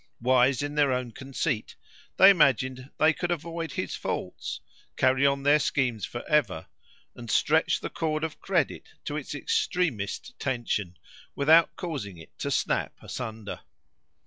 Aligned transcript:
Wise 0.19 0.63
in 0.63 0.73
their 0.73 0.91
own 0.91 1.11
conceit, 1.11 1.75
they 2.17 2.31
imagined 2.31 2.89
they 2.97 3.13
could 3.13 3.29
avoid 3.29 3.73
his 3.73 3.93
faults, 3.93 4.59
carry 4.97 5.27
on 5.27 5.43
their 5.43 5.59
schemes 5.59 6.05
for 6.05 6.27
ever, 6.27 6.65
and 7.13 7.29
stretch 7.29 7.79
the 7.81 7.89
cord 7.91 8.23
of 8.23 8.39
credit 8.39 8.89
to 9.05 9.15
its 9.15 9.35
extremest 9.35 10.33
tension, 10.39 10.97
without 11.35 11.75
causing 11.75 12.17
it 12.17 12.35
to 12.39 12.49
snap 12.49 12.93
asunder. 13.03 13.59